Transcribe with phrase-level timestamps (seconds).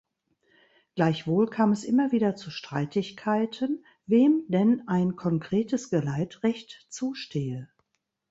[0.95, 7.69] Gleichwohl kam es immer wieder zu Streitigkeiten, wem denn ein konkretes Geleitrecht zustehe.